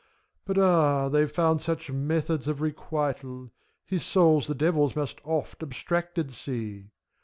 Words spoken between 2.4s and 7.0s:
of requital, His souls the Devil must oft abstracted see!